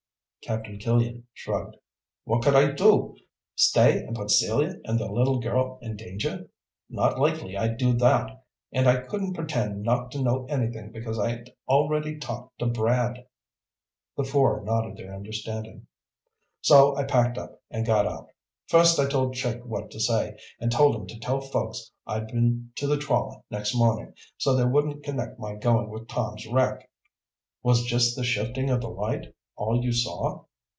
[0.43, 1.75] Captain Killian shrugged.
[2.23, 3.15] "What could I do?
[3.53, 6.49] Stay and put Celia and their little girl in danger?
[6.89, 8.43] Not likely I'd do that!
[8.73, 13.27] And I couldn't pretend not to know anything because I'd already talked to Brad."
[14.17, 15.85] The four nodded their understanding.
[16.61, 18.29] "So I packed up and got out.
[18.67, 22.71] First I told Chick what to say, and told him to tell folks I'd been
[22.77, 26.89] to the trawler next morning so they wouldn't connect my going with Tom's wreck."
[27.61, 30.43] "Was just the shifting of the light all you saw?"